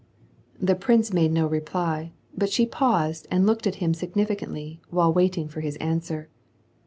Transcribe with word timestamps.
The 0.59 0.73
prince 0.73 1.13
made 1.13 1.31
no 1.31 1.45
reply, 1.45 2.13
but 2.35 2.49
she 2.49 2.65
paused 2.65 3.27
and 3.29 3.45
looked 3.45 3.67
at 3.67 3.75
him 3.75 3.93
significantly 3.93 4.81
while 4.89 5.13
waiting 5.13 5.47
for 5.47 5.61
his 5.61 5.75
answer. 5.75 6.27